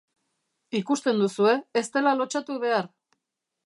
Ikusten 0.79 1.21
duzue 1.25 1.53
ez 1.83 1.87
dela 1.99 2.17
lotsatu 2.23 2.61
behar! 2.67 2.95